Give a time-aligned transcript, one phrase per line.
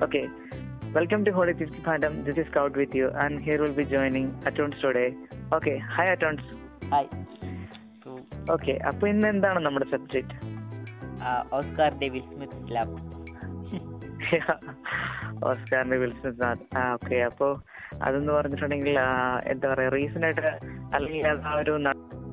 [0.00, 0.22] Okay.
[0.94, 4.26] Welcome to Holy 50 fandom This is Scout with you, and here will be joining
[4.48, 5.08] Atons today.
[5.52, 5.74] Okay.
[5.94, 6.42] Hi, Atons.
[6.92, 7.08] Hi
[8.02, 8.10] so
[8.54, 10.36] okay അപ്പൊ ഇന്ന് എന്താണ് നമ്മുടെ subject
[11.58, 12.96] Oscar the Will Smith slap
[15.50, 17.48] ഓസ്കാറിന്റെ വിൽസൺ ആ okay അപ്പോ
[18.06, 18.96] അതെന്ന് പറഞ്ഞിട്ടുണ്ടെങ്കിൽ
[19.52, 20.48] എന്താ പറയാ റീസെന്റ് ആയിട്ട്
[20.96, 21.74] അല്ലെങ്കിൽ അത് ആ ഒരു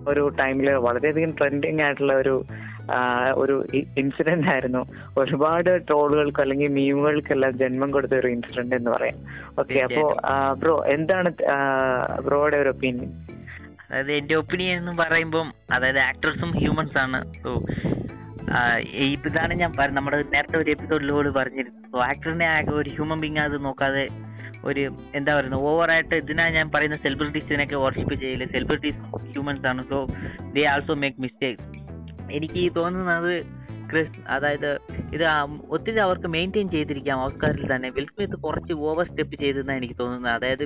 [0.08, 2.36] ഒരു ടൈമിൽ വളരെയധികം ട്രെൻഡിങ് ആയിട്ടുള്ള ഒരു
[3.42, 3.56] ഒരു
[4.02, 4.82] ഇൻസിഡന്റ് ആയിരുന്നു.
[5.22, 9.18] ഒരുപാട് ട്രോളുകൾക്ക് അല്ലെങ്കിൽ മീമുകൾക്കെല്ലാം ജന്മം കൊടുത്ത ഒരു ഇൻസിഡന്റ് എന്ന് പറയാം.
[9.60, 10.04] ഓക്കെ അപ്പോ
[10.62, 11.32] ബ്രോ എന്താണ്
[12.28, 13.12] ബ്രോയുടെ ഒരു ഒപ്പീനിയൻ
[13.90, 17.20] അതായത് എന്റെ ഒപ്പീനിയൻ എന്ന് പറയുമ്പം അതായത് ആക്ടേഴ്സും ഹ്യൂമൻസ് ആണ്.
[17.44, 17.52] സോ
[19.14, 21.82] ഇതാണ് ഞാൻ പറഞ്ഞത് നമ്മുടെ നേരത്തെ ഒരു എപ്പിസോഡിലോട് പറഞ്ഞിരുന്നു.
[21.92, 22.48] സോ ആക്ടറിനെ
[22.80, 24.06] ഒരു ഹ്യൂമൻ ബീങ് അത് നോക്കാതെ
[24.66, 24.84] ഒരു
[25.16, 29.02] എന്താ പറയുന്നത് ഓവറായിട്ട് ഇതിനാ ഞാൻ പറയുന്ന സെലിബ്രിറ്റീസിനൊക്കെ വർഷിപ്പ് ചെയ്യില്ല സെലിബ്രിറ്റീസ്
[29.34, 29.84] ഹ്യൂമൻസ് ആണ്.
[29.92, 29.98] So
[30.56, 31.68] they also make mistakes
[32.32, 33.58] എനിക്ക് തോന്നുന്നത്
[33.92, 34.70] ക്രിസ് അതായത്
[35.14, 35.24] ഇത്
[35.70, 37.90] ഒത്തിരി അവർക്ക് മെയിന്റെയിൻ ചെയ്തിരിക്കാം ഓസ്കാറിൽ തന്നെ.
[37.96, 40.34] വിൽസ്മിത്ത് കുറച്ച് ഓവർ സ്റ്റെപ്പ് ചെയ്തെന്നാണ് എനിക്ക് തോന്നുന്നത്.
[40.34, 40.64] അതായത്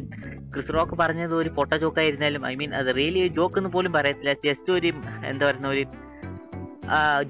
[0.54, 4.34] ക്രിസ് റോക്ക് പറഞ്ഞത് ഒരു പൊട്ട ജോക്കായിരുന്നാലും ഐ മീൻ അത് റിയലി ജോക്ക് എന്ന് പോലും പറയത്തില്ല.
[4.34, 4.88] ജസ്റ്റ് ഒരു
[5.26, 5.86] എന്താ പറയുന്ന ഒരു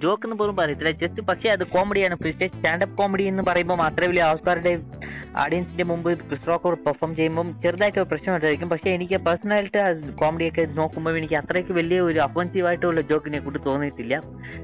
[0.02, 4.24] ജോക്ക് എന്ന് പോലും പറയത്തില്ല ജസ്റ്റ് പക്ഷേ അത് കോമഡിയാണ് പ്രത്യേകിച്ച് സ്റ്റാൻഡപ്പ് കോമഡി എന്ന് പറയുമ്പോൾ മാത്രമേ വലിയ
[4.30, 4.74] ആൾക്കാരുടെ
[5.44, 8.70] ആഡിയൻസിന്റെ മുമ്പ് ക്രിസ് റോക്ക് പെർഫോം ചെയ്യുമ്പോൾ ചെറുതായിട്ട് ഒരു പ്രശ്നം ഉണ്ടായിരിക്കും.
[8.74, 9.82] പക്ഷേ എനിക്ക് പേഴ്സണലായിട്ട്
[10.22, 14.16] കോമഡിയൊക്കെ നോക്കുമ്പോൾ എനിക്ക് അത്രയ്ക്ക് വലിയ ഒരു അഫൻസീവ് ആയിട്ടുള്ള ജോക്കിനെ കൊണ്ട് തോന്നിയിട്ടില്ല.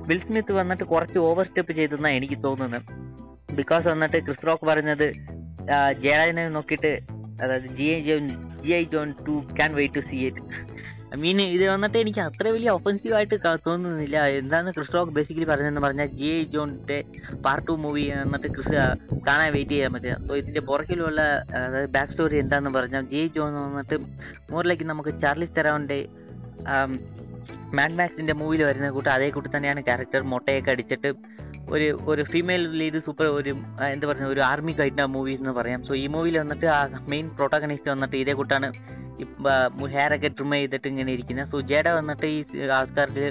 [0.09, 2.81] വിൽ സ്മിത്ത് വന്നിട്ട് കുറച്ച് ഓവർ സ്റ്റെപ്പ് ചെയ്തെന്നാണ് എനിക്ക് തോന്നുന്നത്.
[3.59, 5.08] ബിക്കോസ് വന്നിട്ട് ക്രിസ് റോക്ക് പറഞ്ഞത്
[6.03, 6.91] ജയരാജനെ നോക്കിയിട്ട്
[7.43, 8.27] അതായത് G I John
[8.63, 10.43] G I John two can wait to see it
[11.16, 13.36] I mean ഇത് വന്നിട്ട് എനിക്ക് അത്ര വലിയ ഒഫൻസീവ് ആയിട്ട്
[13.67, 14.17] തോന്നുന്നില്ല.
[14.39, 16.97] എന്താണ് ക്രിസ് റോക്ക് ബേസിക്കലി പറഞ്ഞതെന്ന് പറഞ്ഞാൽ ജി ഐ ജോണിന്റെ
[17.45, 18.75] പാർട്ട് ടു മൂവി വന്നിട്ട് ക്രിസ്
[19.27, 21.22] കാണാൻ വെയിറ്റ് ചെയ്യാൻ പറ്റുക അപ്പോൾ ഇതിന്റെ പുറകിലുള്ള
[21.61, 23.97] അതായത് ബാക്ക് സ്റ്റോറി എന്താണെന്ന് പറഞ്ഞാൽ ജി ജോൺ വന്നിട്ട്
[24.53, 25.99] മോറിലേക്ക് നമുക്ക് ചാർലിസ് തെറാവിന്റെ
[27.77, 31.09] മാഡ് മാക്സിന്റെ മൂവിയിൽ വരുന്ന കൂട്ട് അതേ കൂട്ടി തന്നെയാണ് ക്യാരക്ടർ മുട്ടയൊക്കെ അടിച്ചിട്ട്
[31.75, 33.52] ഒരു ഒരു ഫീമെയിൽ ലീഡ് സൂപ്പർ ഒരു
[33.94, 35.80] എന്താ പറയുക ഒരു ആർമി കഴിഞ്ഞ മൂവി എന്ന് പറയാം.
[35.88, 36.80] സോ ഈ മൂവിയിൽ വന്നിട്ട് ആ
[37.14, 38.70] മെയിൻ പ്രൊട്ടാഗണിസ്റ്റ് വന്നിട്ട് ഇതേ കൂട്ടാണ്
[39.95, 42.39] ഹെയർ ഒക്കെ ട്രിം ചെയ്തിട്ട് ഇങ്ങനെ ഇരിക്കുന്നത് സോ ജേഡ വന്നിട്ട് ഈ
[42.80, 43.26] ആൾക്കാർക്ക്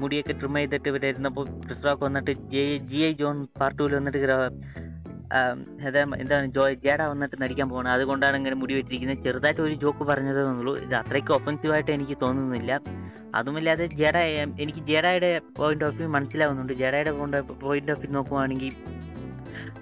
[0.00, 4.20] മുടിയൊക്കെ ട്രിം ചെയ്തിട്ട് ഇവിടെ ഇരുന്നപ്പോൾ ക്രിസ്റ്റോക്ക് വന്നിട്ട് J G I John part ടൂവിൽ വന്നിട്ട്
[6.22, 10.72] എന്താണ് ജോ ജേഡ വന്നിട്ട് നടിക്കാൻ പോകണം അതുകൊണ്ടാണ് ഇങ്ങനെ മുടി വെച്ചിരിക്കുന്നത് ചെറുതായിട്ട് ഒരു ജോക്ക് പറഞ്ഞതേ ഉള്ളൂ.
[10.84, 12.72] ഇത് അത്രയ്ക്ക് ഒഫൻസീവായിട്ട് എനിക്ക് തോന്നുന്നില്ല.
[13.38, 14.16] അതുമില്ലാതെ ജേഡ
[14.64, 16.74] എനിക്ക് ജേഡയുടെ പോയിന്റ് ഓഫ് വ്യൂ മനസ്സിലാവുന്നുണ്ട്.
[16.82, 17.12] ജേഡയുടെ
[17.64, 18.74] പോയിന്റ് ഓഫ് വ്യൂ നോക്കുവാണെങ്കിൽ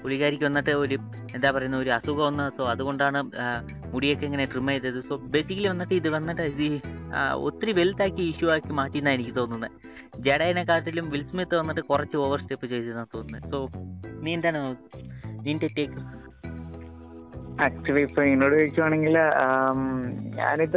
[0.02, 0.96] പുള്ളിക്കാരിക്ക് വന്നിട്ട് ഒരു
[1.36, 3.20] എന്താ പറയുന്ന ഒരു അസുഖം വന്ന സോ അതുകൊണ്ടാണ്
[3.92, 4.98] മുടിയൊക്കെ ഇങ്ങനെ ട്രിം ചെയ്തത്.
[5.08, 6.66] സോ ബേസിക്കലി വന്നിട്ട് ഇത് വന്നിട്ട് ഇത്
[7.48, 9.70] ഒത്തിരി വെൽത്താക്കി ഇഷ്യൂ ആക്കി മാറ്റിയെന്നാണ് എനിക്ക് തോന്നുന്നത്
[10.26, 13.58] ജഡേനെക്കാട്ടിലും വിൽ വിൽസ്മിത്ത് വന്നിട്ട് കുറച്ച് ഓവർ സ്റ്റെപ്പ് ചെയ്തെന്നാണ് തോന്നുന്നത് സോ
[14.24, 14.60] നീ എന്താണ്
[15.46, 16.00] നിന്റെ ടേക്ക്
[17.66, 19.16] ആക്ച്വലി ഇപ്പൊ എന്നോട് ചോദിക്കുവാണെങ്കിൽ
[20.38, 20.76] ഞാനിത്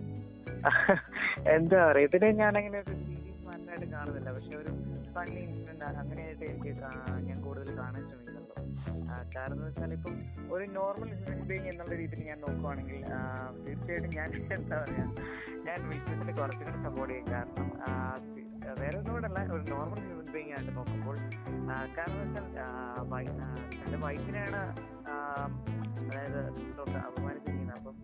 [1.56, 4.30] എന്താ പറയാ ഇതിനെ ഞാൻ അങ്ങനെ ഒരു സീരീസ് മാറ്റായിട്ട് കാണുന്നില്ല.
[4.38, 4.72] പക്ഷെ ഒരു
[5.16, 6.74] ഫണ്ണി ഇൻസിഡന്റ് അങ്ങനെയായിട്ട് എനിക്ക്
[7.28, 8.04] ഞാൻ കൂടുതൽ കാണാൻ
[9.36, 10.16] കാരണം എന്ന് വെച്ചാൽ ഇപ്പം
[10.56, 13.00] ഒരു നോർമൽ ഹ്യൂമൻ ബീങ് എന്നുള്ള രീതിയിൽ ഞാൻ നോക്കുവാണെങ്കിൽ
[13.66, 15.06] തീർച്ചയായിട്ടും ഞാൻ എന്താ പറയാ
[15.68, 17.28] ഞാൻ വിൽസത്തിന് കുറച്ചുകൂടെ സപ്പോർട്ട് ചെയ്യും.
[17.34, 17.70] കാരണം
[18.81, 21.18] വേറെ ഒന്നുകൂടല്ല ഒരു നോർമൽ ഹ്യൂമൻ ബീങ് ആയിട്ട് നോക്കുമ്പോൾ
[21.98, 22.68] കാരണം എന്ന് വെച്ചാൽ
[23.75, 24.62] തന്റെ വൈഫിനെയാണ്
[26.06, 27.78] അതായത് ഇതൊക്കെ അപമാനിച്ചിരിക്കുന്നത്.
[27.80, 27.96] അപ്പം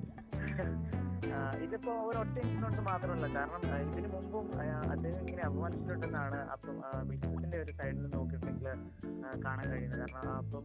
[1.64, 3.26] ഇതിപ്പോ ഒരു ഒറ്റ ഇൻസിഡന്റ് മാത്രമല്ല.
[3.36, 4.46] കാരണം ഇതിനു മുമ്പും
[4.92, 6.78] അദ്ദേഹം ഇങ്ങനെ അപമാനിച്ചിട്ടുണ്ടെന്നാണ് അപ്പം
[7.10, 10.06] വിൽസത്തിന്റെ ഒരു സൈഡിൽ നോക്കിയിട്ടുണ്ടെങ്കിൽ ആ, കാണാൻ കഴിയുന്നത്.
[10.14, 10.64] കാരണം അപ്പം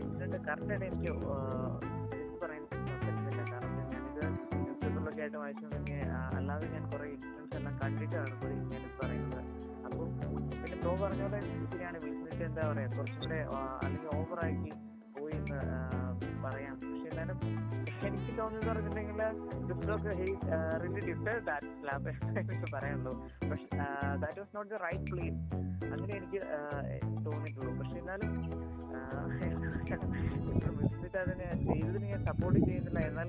[0.00, 1.12] ഇൻസിഡന്റ് കറക്റ്റ് ആയിട്ട് എനിക്ക്
[2.42, 3.42] പറയാൻ പറ്റുന്നില്ല.
[3.52, 3.76] കാരണം
[5.20, 5.58] ആയിട്ട്
[6.36, 8.34] അല്ലാതെ ഞാൻ കുറെ ഇൻസിഡൻസ് എല്ലാം കണ്ടിട്ടാണ്
[8.64, 9.40] ഞാനിത് പറയുന്നത്.
[9.84, 10.08] അപ്പം
[10.54, 13.38] പിന്നെ ബ്രോ പറഞ്ഞ പോലെ ശരിയാണ് വിൽസണിട്ട് എന്താ പറയാ കുറച്ചുകൂടെ
[13.78, 14.72] അല്ലെങ്കിൽ ഓവറാക്കി
[18.30, 19.16] എനിക്ക് തോന്നുന്നത് പറഞ്ഞിട്ടുണ്ടെങ്കിൽ
[19.68, 20.10] ക്രിസ്റ്റോക്ക്
[20.82, 23.14] റിയലി ഡിഫേർഡ് ദാറ്റ് പറയാനുള്ളൂ
[23.50, 23.68] പക്ഷെ
[24.22, 25.40] that was not the right place
[25.86, 26.40] അങ്ങനെ എനിക്ക്
[27.32, 27.72] തോന്നിയിട്ടുള്ളൂ.
[27.80, 28.30] പക്ഷെ എന്നാലും
[30.80, 33.00] വിസ്മിത്ത് അതിനെ ചെയ്തതിന് ഞാൻ സപ്പോർട്ട് ചെയ്യുന്നില്ല.
[33.10, 33.28] എന്നാൽ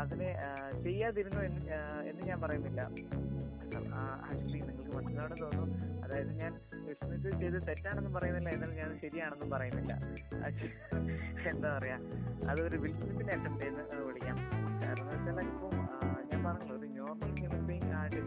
[0.00, 0.30] അതിനെ
[0.82, 1.40] ചെയ്യാതിരുന്നു
[2.10, 2.80] എന്ന് ഞാൻ പറയുന്നില്ല.
[4.00, 5.78] ആക്ച്വലി നിങ്ങൾക്ക് മനസ്സിലാണെന്ന് തോന്നുന്നു.
[6.04, 6.52] അതായത് ഞാൻ
[6.88, 8.50] വിസ്മിത്ത് ചെയ്ത് തെറ്റാണെന്നും പറയുന്നില്ല.
[8.50, 9.92] എന്നാൽ ഞാൻ ശരിയാണെന്നും പറയുന്നില്ല.
[11.52, 11.98] എന്താ പറയാ?
[12.50, 14.36] അതൊരു വിൽസ്മിത്തിന്റെ അറ്റംപ്റ്റ് എന്ന് വിളിക്കാം.
[14.82, 15.76] കാരണം എന്ന് വെച്ചാൽ ഇപ്പം
[16.32, 18.24] ഞാൻ പറഞ്ഞല്ലോ ഒരു നോർമൽ ഹ്യൂമൻ ബീങ് കൺസിഡർ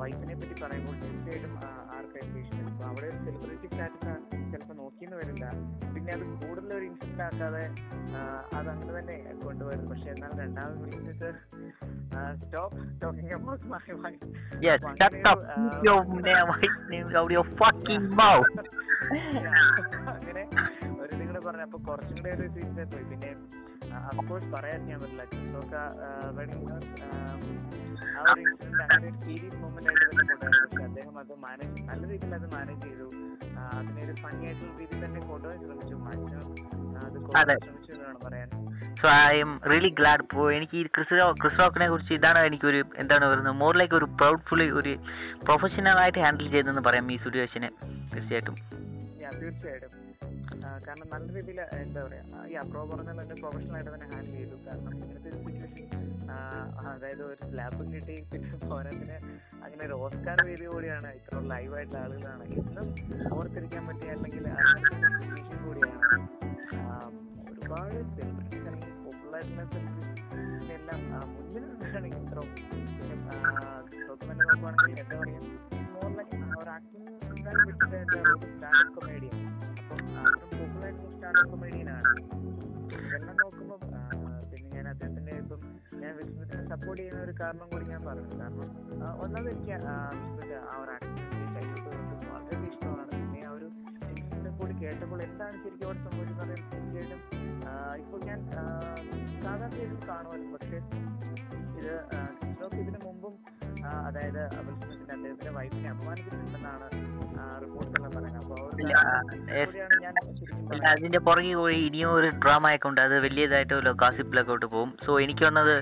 [0.00, 1.54] വൈഫിനെ പറ്റി പറയുമ്പോൾ തീർച്ചയായിട്ടും
[1.96, 5.44] ആർക്കായിരിക്കും അവിടെ ഒരു സെലിബ്രിറ്റി സ്റ്റാറ്റസ് ചിലപ്പോൾ നോക്കിയെന്ന് വരില്ല.
[5.94, 6.86] പിന്നെ അത് കൂടുതൽ ഒരു
[7.20, 7.64] ഇൻസിഡന്റ് ആക്കാതെ
[8.10, 8.20] ആ,
[8.56, 9.84] അത് അങ്ങനെ തന്നെ കൊണ്ടുപോയത്.
[9.90, 11.28] പക്ഷെ എന്നാൽ രണ്ടാമത് വിളിച്ചിട്ട്
[12.36, 14.28] stop talking about my wife
[14.64, 15.18] yes അപ്പൊ
[18.16, 18.50] mouth.
[20.12, 20.42] അങ്ങനെ
[20.96, 21.62] ഒരു ഇതും കൂടെ പറഞ്ഞു.
[21.62, 23.04] അപ്പൊ കുറച്ചും കൂടെ ഒരു സീസൺ പോയി.
[23.10, 23.30] പിന്നെ
[24.10, 25.24] അഫ്കോഴ്സ് പറയാൻ ഞാൻ പറ്റില്ല.
[25.30, 27.12] ക്രിസ്റ്റോക്ക ആ
[28.24, 32.34] ഒരു ഇൻസിഡന്റ് അങ്ങനെ ഒരു സീരിയസ് മൂമെന്റ് ആയിട്ട് തന്നെ കൊണ്ടുവരുന്നത് പക്ഷെ അദ്ദേഹം അത് മാനേജ് നല്ല രീതിയിൽ
[32.34, 33.08] അത് മാനേജ് ചെയ്തു.
[33.52, 35.96] ആ, ആ, അതിനെ ഒരു ഫണ്ണി ആയിട്ടുള്ള രീതിയിൽ തന്നെ കൊണ്ടുപോകാൻ ശ്രമിച്ചു.
[36.06, 36.79] മാക്സിമം
[37.40, 37.54] അത്.
[39.00, 43.56] So I'm really glad ഇപ്പോൾ എനിക്ക് ഈ ക്രിസ് റോക്കിനെ കുറിച്ച് ഇതാണ് എനിക്കൊരു എന്താണ് പറയുന്നത്
[43.62, 44.92] മോർ ലൈക്ക് ഒരു പ്രൗഡ്ഫുള്ളി ഒരു
[45.46, 47.70] പ്രൊഫഷണൽ ആയിട്ട് ഹാൻഡിൽ ചെയ്തെന്ന് പറയാം ഈ സിറ്റുവേഷനെ
[48.14, 48.56] തീർച്ചയായിട്ടും.
[49.40, 49.90] തീർച്ചയായിട്ടും.
[50.86, 52.22] കാരണം നല്ല രീതിയിൽ എന്താ പറയാ
[52.52, 54.56] ഈ അപ്രോ പറഞ്ഞാൽ തന്നെ പ്രൊഫഷണൽ ആയിട്ട് തന്നെ ഹാൻഡിൽ ചെയ്തു.
[54.66, 55.86] കാരണം ഇങ്ങനത്തെ ഒരു സിറ്റുവേഷൻ
[56.90, 59.16] അതായത് ഒരു സ്ലാബും കിട്ടി പിന്നെ പോരാത്തിന്
[59.64, 62.44] അങ്ങനെ ഒരു ഓസ്കാർ വേദി കൂടിയാണ് ഇത്ര ലൈവായിട്ടുള്ള ആളുകളാണ്.
[62.60, 62.88] എന്നും
[63.38, 64.44] ഓർത്തിരിക്കാൻ പറ്റിയ അല്ലെങ്കിൽ
[65.64, 66.49] കൂടിയാണ്.
[66.72, 68.68] ഒരുപാട് സെലിബ്രിറ്റീസ്
[69.02, 71.00] പോപ്പുലർ ആയിട്ടുള്ള സെലിബ്രിറ്റീസ് എല്ലാം
[71.32, 72.38] മുന്നിൽ നിന്നാണ് ഇത്ര
[73.98, 75.40] ഷോക്ക് തന്നെ നോക്കുവാണെങ്കിൽ എന്താ പറയാ
[75.94, 77.08] മോർ ലൈക്ക് ഒരു ആക്ടിങ്
[77.60, 79.36] വിട്ടിട്ട് എന്താ ഒരു സ്റ്റാൻഡപ്പ് കൊമേഡിയൻ
[79.80, 80.00] അപ്പം
[80.52, 82.12] പോപ്പുലർ ആയിട്ടുള്ള സ്റ്റാൻഡപ്പ് കൊമേഡിയനാണ്
[83.00, 85.60] ഇതെല്ലാം നോക്കുമ്പോൾ പിന്നെ ഞാൻ അദ്ദേഹത്തിന്റെ ഇപ്പം
[86.00, 88.68] ഞാൻ വിഷ്ണുവിനെ സപ്പോർട്ട് ചെയ്യുന്ന ഒരു കാരണം കൂടി ഞാൻ പറഞ്ഞു കാരണം
[89.24, 89.96] ഒന്നാമത് എനിക്ക് ആ,
[90.64, 90.96] ആ വളരെ
[92.66, 93.06] ഇഷ്ടമാണ്.
[93.12, 93.68] പിന്നെ ആ ഒരു
[94.58, 96.29] കൂടി കേട്ടപ്പോൾ എന്താണ് ശരിക്കും അവിടെ സംഭവിച്ചത്?
[97.98, 98.40] ഇപ്പോൾ ഞാൻ
[99.40, 100.78] സാധാരണ രീതിയിൽ കാണുമല്ലോ പക്ഷേ
[101.78, 101.92] ഇത്
[102.80, 103.34] ഇതിനു മുമ്പും
[104.06, 106.89] അതായത് വിഷ്ണുവിന്റെ അദ്ദേഹത്തിന്റെ വൈഫിനെ അപമാനിച്ചിട്ടുണ്ടെന്നാണ്
[110.90, 113.00] അതിന്റെ പുറകെ പോയി ഇനിയും ഒരു ഡ്രാമ ഒക്കെ ഉണ്ട്.
[113.06, 114.90] അത് വലിയതായിട്ട് ഗാസിപ്പിലൊക്കെ പോകും.
[115.04, 115.74] സോ എനിക്ക് വന്നത്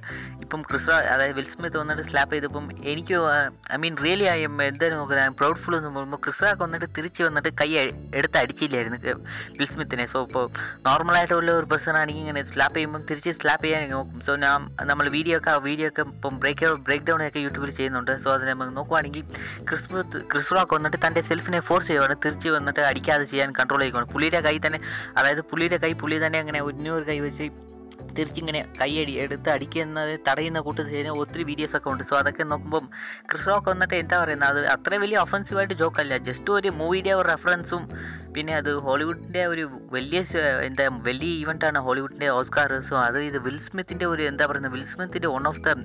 [0.44, 3.16] ഇപ്പം ക്രിസ് അതായത് വിൽസ്മിത്ത് വന്നിട്ട് സ്ലാപ്പ് ചെയ്തപ്പം എനിക്ക്
[3.74, 7.70] I mean really I'm എന്തായാലും നോക്കുന്നത് പ്രൗഡ്ഫുൾ എന്ന് പറയുമ്പോൾ ക്രിസാക്ക് വന്നിട്ട് തിരിച്ച് വന്നിട്ട് കൈ
[8.20, 9.16] എടുത്ത് അടിച്ചില്ലായിരുന്നു വിൽസ്മിത്തിനെ
[9.58, 10.06] വിൽ സ്മിത്തിനെ.
[10.14, 10.46] സോ ഇപ്പോൾ
[10.88, 14.18] നോർമലായിട്ടുള്ള ഒരു പേഴ്സൺ ആണെങ്കിൽ ഇങ്ങനെ സ്ലാപ്പ് ചെയ്യുമ്പോൾ തിരിച്ച് സ്ലാപ്പ് ചെയ്യാൻ നോക്കും.
[14.26, 18.12] സോ ഞാൻ നമ്മൾ വീഡിയോ ഒക്കെ വീഡിയോ ഒക്കെ ഇപ്പം ബ്രേക്ക് ബ്രേക്ക് ഡൗൺ ഒക്കെ യൂട്യൂബിൽ ചെയ്യുന്നുണ്ട്.
[18.24, 19.24] സോ അത് നമ്മൾ നോക്കുവാണെങ്കിൽ
[19.68, 22.16] ക്രിസ്മസ് ക്രിസ് റോക്ക് വന്നിട്ട് തന്റെ സെൽഫിനെ ഫോഴ്സ് ചെയ്യുവാണ്.
[22.24, 24.81] തിരിച്ച് വന്നിട്ട് അടിക്കാതെ ചെയ്യാൻ കൺട്രോൾ ചെയ്യുകയാണ് പുള്ളിയുടെ കൈ തന്നെ
[25.19, 27.46] അതായത് പുള്ളിയുടെ കൈ പുള്ളി തന്നെ അങ്ങനെ ഒന്നൊരു കൈ വെച്ച്
[28.17, 32.02] തിരിച്ചിങ്ങനെ കൈയടി എടുത്ത് അടിക്കുന്നത് തടയുന്ന കൂട്ടത്തിൽ ഒത്തിരി വീഡിയോസ് ഒക്കെ ഉണ്ട്.
[32.11, 32.85] സോ അതൊക്കെ നോക്കുമ്പം
[33.31, 37.82] ക്രിസ് റോക്ക് വന്നിട്ട് എന്താ പറയുന്നത് അത് അത്ര വലിയ ഒഫൻസീവായിട്ട് ജോക്കല്ല ജസ്റ്റ് ഒരു മൂവിയുടെ ഒരു റെഫറൻസും
[38.37, 39.64] പിന്നെ അത് ഹോളിവുഡിന്റെ ഒരു
[39.96, 40.20] വലിയ
[40.69, 42.73] എന്താ വലിയ ഈവന്റാണ് ഹോളിവുഡിന്റെ ഓസ്കാർ.
[42.90, 45.79] സോ അത് ഇത് വിൽ സ്മിത്തിന്റെ ഒരു എന്താ പറയുന്നത് Will സ്മിത്തിന്റെ one of the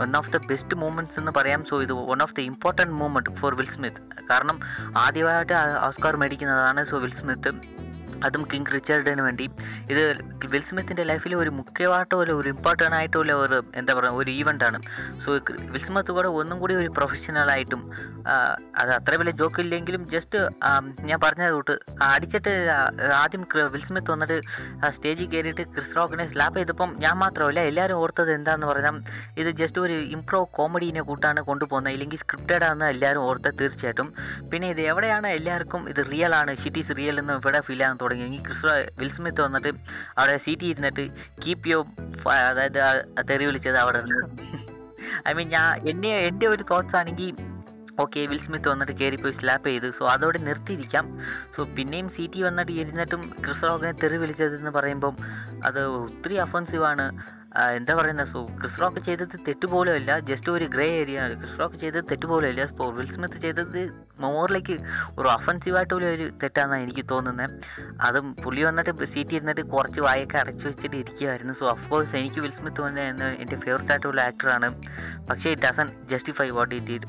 [0.00, 1.64] one of the best moments എന്ന് പറയാം.
[1.70, 4.60] സോ ഇത് one of the important moment for Will Smith കാരണം
[4.96, 5.52] ആദ്യമായിട്ട്
[5.86, 6.90] ഓസ്കാർ മേടിക്കുന്നതാണ്.
[6.90, 7.52] സോ വിൽ സ്മിത്ത്
[8.24, 9.46] അതും കിങ് റിച്ചാർഡിന് വേണ്ടി.
[9.92, 10.00] ഇത്
[10.52, 14.78] വിൽ സ്മിത്തിന്റെ ലൈഫിൽ ഒരു മുഖ്യമായിട്ടുള്ള ഒരു ഇമ്പോർട്ടന്റ് ആയിട്ടുള്ള ഒരു എന്താ പറയുക ഒരു ഈവന്റ് ആണ്.
[15.22, 15.28] സോ
[15.74, 17.82] വിൽ സ്മിത്ത് കൂടെ ഒന്നും കൂടി ഒരു പ്രൊഫഷണൽ ആയിട്ടും
[18.26, 18.34] ആ,
[18.80, 20.38] അത് അത്ര വലിയ ജോക്ക് ഇല്ലെങ്കിലും ജസ്റ്റ്
[21.08, 21.74] ഞാൻ പറഞ്ഞത് തൊട്ട്
[22.08, 22.52] അടിച്ചിട്ട്
[23.20, 23.42] ആദ്യം
[23.74, 24.38] വിൽ സ്മിത്ത് വന്നിട്ട്
[24.94, 28.98] സ്റ്റേജിൽ കയറിയിട്ട് ക്രിസ് റോക്കിനെ സ്ലാപ്പ് ചെയ്തപ്പം ഞാൻ മാത്രമല്ല എല്ലാവരും ഓർത്തത് എന്താണെന്ന് പറഞ്ഞാൽ
[29.40, 31.64] ഇത് ജസ്റ്റ് ഒരു ഇംപ്രോ കോമഡീനെ കൂട്ടാണ് കൊണ്ടുപോകുന്നത്.
[31.96, 34.08] ഇല്ലെങ്കിൽ സ്ക്രിപ്റ്റഡ് ആണെന്ന് എല്ലാവരും ഓർത്തത് തീർച്ചയായിട്ടും.
[34.50, 38.14] പിന്നെ ഇത് എവിടെയാണ് എല്ലാവർക്കും ഇത് റിയൽ ആണ് ഷിറ്റ് ഈസ് റിയൽ എന്ന് ഇവിടെ ഫീൽ ആകാൻ തുടങ്ങി.
[38.46, 38.66] ക്രിസ്
[39.00, 39.72] വിൽ സ്മിത്ത് വന്നിട്ട്
[40.18, 41.04] അവിടെ സീറ്റിൽ ഇരുന്നിട്ട്
[41.44, 41.80] കീപ് യോ
[42.48, 42.80] അതായത്
[43.30, 44.02] തെറി വിളിച്ചത് അവിടെ
[45.28, 47.30] ഐ മീൻ ഞാൻ എന്നെ എന്റെ ഒരു തോട്ട്സ് ആണെങ്കിൽ
[48.00, 49.88] ഓക്കെ വിൽ സ്മിത്ത് വന്നിട്ട് കയറിപ്പോയി സ്ലാപ്പ് ചെയ്തു.
[49.98, 51.04] സോ അതോടെ നിർത്തിയിരിക്കാം.
[51.56, 55.14] സോ പിന്നെയും സി ടി വന്നിട്ട് ഇരുന്നിട്ടും ക്രിസ് തെറി വിളിച്ചതെന്ന് പറയുമ്പം
[55.64, 57.06] അത് ഒത്തിരി അഫൻസീവാണ്
[57.76, 60.10] എന്താ പറയുന്നത് സോ ക്രിസ് റോക്ക് ചെയ്തത് തെറ്റുപോലും അല്ല.
[60.28, 61.34] ജസ്റ്റ് ഒരു ഗ്രേ ഏരിയ ആണ്.
[61.40, 62.64] ക്രിസ് റോക്ക് ചെയ്തത് തെറ്റുപോലും അല്ല.
[62.66, 63.80] സ്പോർ വിൽ സ്മിത്ത് ചെയ്തത്
[64.20, 64.76] മോറിലേക്ക്
[65.18, 67.54] ഒരു ഒഫൻസീവായിട്ടുള്ള ഒരു തെറ്റാണെന്നാണ് എനിക്ക് തോന്നുന്നത്
[68.06, 72.82] അതും പുള്ളി വന്നിട്ട് സീറ്റ് ഇരുന്നിട്ട് കുറച്ച് വായൊക്കെ അടച്ചു വെച്ചിട്ട് ഇരിക്കുകയായിരുന്നു സോ കോഴ്സ് എനിക്ക് വിൽ സ്മിത്ത്
[72.86, 73.00] വന്ന
[73.42, 74.70] എന്റെ ഫേവററ്റ് ആയിട്ടുള്ള ആക്ടറാണ്
[75.30, 77.08] പക്ഷേ it doesn't justify what it did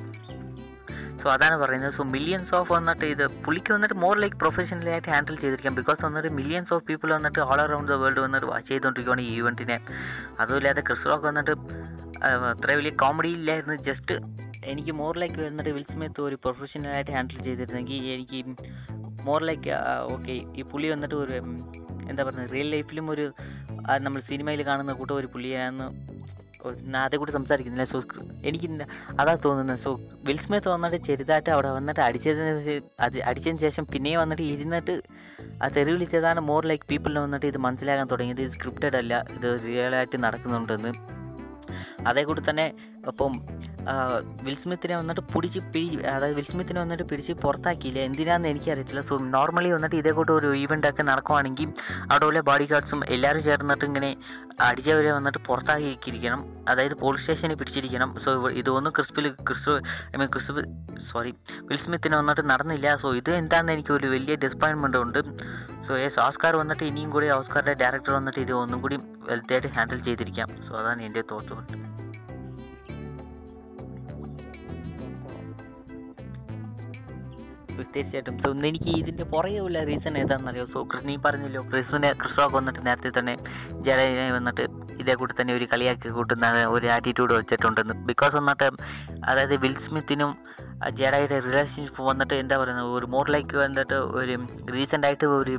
[1.27, 1.93] so അതാണ് പറയുന്നത്.
[1.95, 5.73] സോ മില്യൻസ് ഓഫ് വന്നിട്ട് ഇത് പുള്ളിക്ക് വന്നിട്ട് മോർ ലൈക്ക് പ്രൊഫഷണലി ആയിട്ട് ഹാൻഡിൽ ചെയ്തിരിക്കാം.
[5.79, 9.77] ബിക്കോസ് വന്നിട്ട് മില്യൻസ് ഓഫ് പീപ്പിൾ വന്നിട്ട് ഓൾ അറൗണ്ട് ദ വേൾഡ് വന്നിട്ട് വാച്ച് ചെയ്തുകൊണ്ടിരിക്കുകയാണ് ഈ ഇവന്റിനെ
[10.41, 11.53] അതുമില്ലാതെ ക്രിസ് റോക്ക് വന്നിട്ട്
[12.51, 13.75] അത്ര വലിയ കോമഡി ഇല്ലായിരുന്നു.
[13.89, 14.15] ജസ്റ്റ്
[14.73, 18.39] എനിക്ക് മോർ ലൈക്ക് വന്നിട്ട് വിൽ സ്മിത്ത് ഒരു പ്രൊഫഷണലായിട്ട് ഹാൻഡിൽ ചെയ്തിരുന്നെങ്കിൽ എനിക്ക്
[19.27, 19.71] മോർ ലൈക്ക്
[20.15, 21.35] ഓക്കെ ഈ പുള്ളി വന്നിട്ട് ഒരു
[22.11, 23.27] എന്താ പറയുക റിയൽ ലൈഫിലും ഒരു
[24.05, 25.87] നമ്മൾ സിനിമയിൽ കാണുന്ന കൂട്ടം ഒരു പുള്ളിയാണെന്ന്
[26.97, 27.91] അതേ കൂടി സംസാരിക്കുന്നില്ല?
[27.91, 28.03] സോ
[28.45, 28.83] എനിക്ക്
[29.19, 34.43] അതാ തോന്നുന്നത് സോ വിൽ സ്മിത്ത് വന്നിട്ട് ചെറുതായിട്ട് അവിടെ വന്നിട്ട് അടിച്ചതിന് അത് അടിച്ചതിന് ശേഷം പിന്നെയും വന്നിട്ട്
[34.43, 35.01] ഇരുന്നിട്ട്
[35.63, 38.41] ആ തെറി വിളിച്ചതാണ് മോർ ലൈക്ക് പീപ്പിളിന് വന്നിട്ട് ഇത് മനസ്സിലാക്കാൻ തുടങ്ങിയത്.
[38.41, 39.25] ഇത് സ്ക്രിപ്റ്റഡ് അല്ല.
[39.33, 40.93] ഇത് റിയലായിട്ട് നടക്കുന്നുണ്ടെന്ന്.
[42.07, 43.33] അതേ കൂടി തന്നെ അപ്പം
[44.45, 47.99] വിൽസ്മിത്തിനെ വിൽ സ്മിത്തിനെ വന്നിട്ട് പിടിച്ച് പിടി അതായത് വിൽസ്മിത്തിനെ വന്നിട്ട് പിടിച്ച് പുറത്താക്കിയില്ല?
[47.99, 49.01] എന്തിനാന്ന് എനിക്കറിയത്തില്ല.
[49.09, 51.69] സോ നോർമലി വന്നിട്ട് ഇതേ കൂട്ട് ഒരു ഈവന്റ് ഒക്കെ നടക്കുവാണെങ്കിൽ
[52.09, 54.17] അവിടെ ഉള്ള ബോഡി ഗാർഡ്സും എല്ലാവരും ചേർന്നിട്ട് ഇങ്ങനെ
[54.67, 56.41] അടിച്ചവരെ വന്നിട്ട് പുറത്താക്കിയിരിക്കണം.
[56.69, 58.15] അതായത് പോലീസ് സ്റ്റേഷനിൽ പിടിച്ചിരിക്കണം.
[58.23, 59.73] സോ ഇതൊന്നും ക്രിസ്പിൽ crisp
[60.13, 60.61] I mean crisp
[61.11, 61.33] sorry
[61.71, 62.95] വിൽസ്മിത്തിന് വന്നിട്ട് നടന്നില്ല.
[62.95, 65.19] സോ ഇത് എന്താണെന്ന് എനിക്ക് ഒരു വലിയ ഡിസപ്പോയിൻമെന്റ് ഉണ്ട്.
[65.87, 68.97] സോ യെസ് ഓസ്കാർ വന്നിട്ട് ഇനിയും കൂടി ഓസ്കാറിന്റെ ഡയറക്ടർ വന്നിട്ട് ഇത് ഒന്നും കൂടി
[69.29, 70.47] വെൽത്തായിട്ട് ഹാൻഡിൽ ചെയ്തിരിക്കാം.
[70.67, 71.53] സോ അതാണ് എന്റെ തോട്ട്
[77.95, 78.37] തീർച്ചയായിട്ടും.
[78.39, 80.65] സോ എനിക്ക് ഇതിന്റെ പുറകെ ഉള്ള റീസൺ ഏതാണെന്നറിയോ?
[80.65, 83.35] സോ നീ പറഞ്ഞല്ലോ ക്രിസ്തുവിനെ ക്രിസ്തുവൊക്കെ വന്നിട്ട് നേരത്തെ തന്നെ
[83.85, 84.65] ജഡനെ വന്നിട്ട്
[85.07, 87.93] ഇതേ കൂട്ടി തന്നെ ഒരു കളിയാക്കി കൂട്ടുന്ന ഒരു ആറ്റിറ്റ്യൂഡ് വെച്ചിട്ടുണ്ടെന്ന്.
[88.09, 88.67] ബിക്കോസ് വന്നിട്ട്
[89.31, 90.31] അതായത് വിൽ സ്മിത്തിനും
[90.97, 94.33] ജഡയുടെ റിലേഷൻഷിപ്പ് വന്നിട്ട് എന്താ പറയുന്നത് ഒരു മോർ ലൈക്ക് വന്നിട്ട് ഒരു
[94.75, 95.53] റീസെന്റ് ആയിട്ട് ഒരു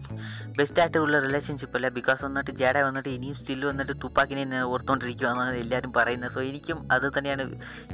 [0.59, 1.89] ബെസ്റ്റ് ആയിട്ടുള്ള റിലേഷൻഷിപ്പ് അല്ല.
[1.97, 6.33] ബിക്കോസ് വന്നിട്ട് ജഡ വന്നിട്ട് ഇനിയും സ്റ്റിൽ വന്നിട്ട് തുപ്പാക്കിനെ ഓർത്തുകൊണ്ടിരിക്കുകയാണ് എല്ലാവരും പറയുന്നത്.
[6.37, 7.47] സോ എനിക്കും അത് തന്നെയാണ്.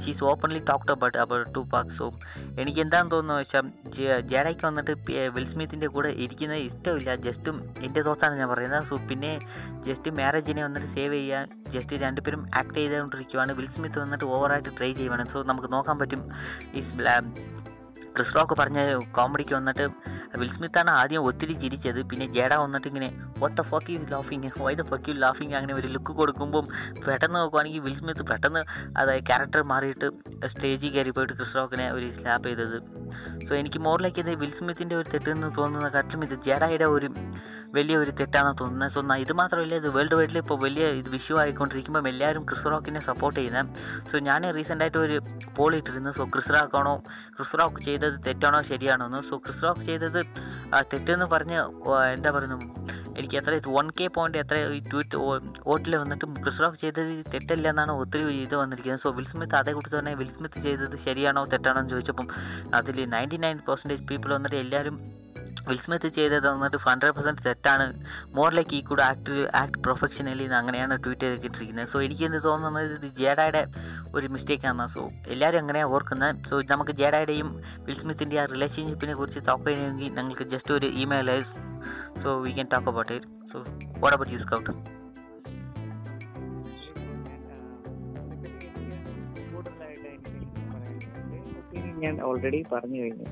[0.04, 2.08] She's openly talked about about Pac so
[2.62, 4.94] എനിക്ക് എന്താണെന്ന് തോന്നുന്നത് വെച്ചാൽ ജഡയ്ക്ക് വന്നിട്ട്
[5.36, 7.14] വിൽ സ്മിത്തിന്റെ കൂടെ ഇരിക്കുന്നത് ഇഷ്ടമില്ല.
[7.28, 8.86] ജസ്റ്റും എന്റെ തോത്താണ് ഞാൻ പറയുന്നത്.
[8.90, 9.32] സോ പിന്നെ
[9.88, 13.52] ജസ്റ്റ് മാരേജിനെ വന്നിട്ട് സേവ് ചെയ്യാൻ ജസ്റ്റ് രണ്ടുപേരും ആക്ട് ചെയ്തുകൊണ്ടിരിക്കുവാണ്.
[13.52, 15.24] വിൽ സ്മിത്ത് വന്നിട്ട് ഓവറായിട്ട് ട്രൈ ചെയ്യുവാണ്.
[15.32, 16.28] സോ നമുക്ക് നോക്കാൻ പറ്റും.
[16.74, 16.82] ഈ
[18.16, 19.88] ക്രിസ് റോക്ക് പറഞ്ഞ കോമഡിക്ക് വന്നിട്ട്
[20.38, 22.02] വിൽ സ്മിത്താണ് ആദ്യം ഒത്തിരി ചിരിച്ചത്.
[22.02, 23.08] പിന്നെ ജേഡ വന്നിട്ട് ഇങ്ങനെ
[23.38, 26.64] what the fuck U ലാഫിങ് why the fuck U ലാഫിങ് അങ്ങനെ ഒരു ലുക്ക് കൊടുക്കുമ്പം
[27.06, 28.62] പെട്ടെന്ന് നോക്കുവാണെങ്കിൽ വിൽ സ്മിത്ത് പെട്ടെന്ന്
[28.98, 30.10] അതായത് ക്യാരക്ടർ മാറിയിട്ട്
[30.46, 32.78] സ്റ്റേജിൽ കയറി പോയിട്ട് ക്രിസ് റോക്കിനെ ഒരു സ്ലാപ്പ് ചെയ്തത്.
[33.48, 37.06] സോ എനിക്ക് മോറിലേക്ക് വിൽ സ്മിത്തിന്റെ ഒരു തെറ്റെന്ന് തോന്നുന്ന കാര്യം ഇത് ജേഡയുടെ ഒരു
[37.78, 38.92] വലിയ ഒരു തെറ്റാണെന്ന് തോന്നുന്നത്.
[38.94, 43.38] സോ ഇത് മാത്രമല്ല ഇത് വേൾഡ് വൈഡിൽ ഇപ്പോൾ വലിയ ഇത് വിഷു ആയിക്കൊണ്ടിരിക്കുമ്പോൾ എല്ലാവരും ക്രിസ് റോക്കിനെ സപ്പോർട്ട്
[43.40, 43.70] ചെയ്യുന്നത്
[44.10, 45.16] സോ ഞാൻ റീസെന്റ് ആയിട്ട് ഒരു
[45.58, 46.12] പോൾ ഇട്ടിരുന്നു.
[46.18, 46.94] സോ ക്രിസ് റോക്കാണോ
[47.36, 49.20] ക്രിസ് റോക്ക് ചെയ്തത് തെറ്റാണോ ശരിയാണോ എന്ന്.
[49.30, 50.20] സോ ക്രിസ് റോക്ക് ചെയ്തത്
[50.92, 51.58] തെറ്റെന്ന് പറഞ്ഞ്
[52.16, 52.66] എന്താ പറയുന്നത്
[53.18, 54.56] എനിക്ക് എത്ര വൺ കെ പോയിന്റ് എത്ര
[54.90, 55.18] ട്വീറ്റ്
[55.68, 59.02] വോട്ടിൽ വന്നിട്ട് ക്രിസ് റോക്ക് ചെയ്തത് തെറ്റല്ല എന്നാണ് ഒത്തിരി ഇത് വന്നിരിക്കുന്നത്.
[59.04, 62.28] സോ വിൽ സ്മിത്ത് അതേ കൂട്ടി തന്നെ വിൽ സ്മിത്ത് ചെയ്തത് ശരിയാണോ തെറ്റാണോ എന്ന് ചോദിച്ചപ്പം
[62.80, 64.96] അതിൽ നയന്റി നയൻ പെർസെന്റേജ് പീപ്പിൾ വന്നിട്ട് എല്ലാവരും
[65.68, 67.86] വിൽ സ്മിത്ത് ചെയ്തത് വന്നിട്ട് ഹൺഡ്രഡ് പെർസെന്റ് തെറ്റാണ്.
[68.36, 71.88] മോർ ലൈക്ക് ഈ കൂടെ ആക്ട് ആക്ട് പ്രൊഫഷണലി അങ്ങനെയാണ് ട്വീറ്റ് ചെയ്തിട്ടിരിക്കുന്നത്.
[71.92, 73.62] സോ എനിക്ക് എന്ത് തോന്നുന്നത് ഇത് ജേഡായുടെ
[74.14, 75.04] ഒരു മിസ്റ്റേക്കാണ് സോ
[75.34, 77.48] എല്ലാവരും അങ്ങനെയാണ് ഓർക്കുന്നത് സോ നമുക്ക് ജേഡായുടെയും
[77.86, 81.54] വിൽ സ്മിത്തിന്റെ ആ റിലേഷൻഷിപ്പിനെ കുറിച്ച് ടോക്ക് ചെയ്യണമെങ്കിൽ ഞങ്ങൾക്ക് ജസ്റ്റ് ഒരു ഇമെയിൽ അയച്ച്
[82.22, 83.58] so we can talk about it so
[84.02, 84.70] what about you Scout
[92.04, 93.26] ഞാൻ ഓൾറെഡി പറഞ്ഞു കഴിഞ്ഞു.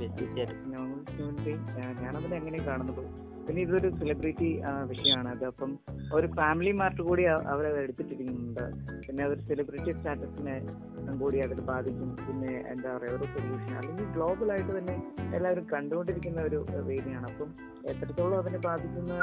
[0.00, 1.66] ഞാൻ ബീങ്
[2.02, 3.35] ഞാനതിനെ എങ്ങനെ കാണുന്നത്?
[3.46, 4.50] പിന്നെ ഇതൊരു സെലിബ്രിറ്റി
[4.90, 5.28] വിഷയമാണ്.
[5.34, 5.70] അത് അപ്പം
[6.16, 8.64] ഒരു ഫാമിലി മാർട്ട് കൂടി അവരെ എടുത്തിട്ടിരിക്കുന്നുണ്ട്.
[9.06, 10.56] പിന്നെ അതൊരു സെലിബ്രിറ്റി സ്റ്റാറ്റസിനെ
[11.22, 12.10] കൂടി അതിൽ ബാധിക്കും.
[12.26, 14.96] പിന്നെ എന്താ പറയുക ഒരു സൊല്യൂഷൻ അല്ലെങ്കിൽ ഗ്ലോബൽ ആയിട്ട് തന്നെ
[15.36, 16.60] എല്ലാവരും കണ്ടുകൊണ്ടിരിക്കുന്ന ഒരു
[16.90, 17.26] വേദിയാണ്.
[17.32, 17.50] അപ്പം
[17.92, 19.14] എത്രത്തോളം അതിനെ ബാധിക്കുന്ന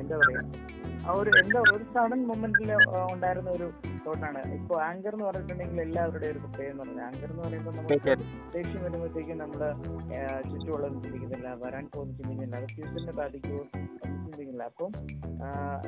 [0.00, 0.42] എന്താ പറയാ
[1.08, 2.70] ആ ഒരു എന്താ ഒരു സഡൻ മൊമെന്റിൽ
[3.14, 3.66] ഉണ്ടായിരുന്ന ഒരു
[4.04, 4.40] തോട്ടാണ്.
[4.56, 7.90] ഇപ്പൊ ആങ്കർ എന്ന് പറഞ്ഞിട്ടുണ്ടെങ്കിൽ എല്ലാവരുടെയും ഒരു പ്രത്യേകം എന്ന് പറഞ്ഞാൽ ആങ്കർ എന്ന് പറയുമ്പോൾ നമ്മൾ
[8.54, 9.68] ദേഷ്യം വരുമ്പോഴത്തേക്കും നമ്മുടെ
[10.50, 12.54] ചുറ്റുമുള്ളത് ചിന്തിക്കുന്നില്ല വരാൻ പോകുന്ന ചിന്തിക്കുന്നില്ല.
[12.60, 14.62] അത് ഫ്യൂച്ചറിനെ ബാധിക്കുമോ ഒന്നും ചിന്തിക്കുന്നില്ല.
[14.70, 14.90] അപ്പം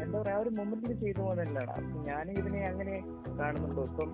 [0.02, 2.96] എന്താ പറയാ ഒരു മൊമെന്റിൽ ചെയ്തു പോകുന്നതല്ലാണ് അപ്പം ഞാൻ ഇതിനെ അങ്ങനെ
[3.40, 3.84] കാണുന്നുണ്ടോ.
[3.90, 4.10] ഇപ്പം